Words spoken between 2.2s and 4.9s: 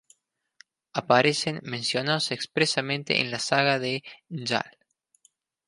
expresamente en la "saga de Njál".